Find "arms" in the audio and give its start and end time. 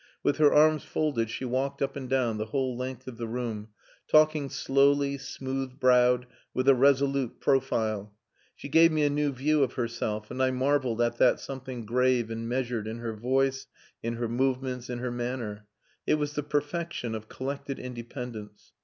0.51-0.83